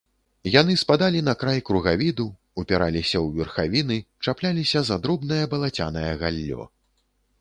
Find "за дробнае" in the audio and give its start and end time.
4.89-5.41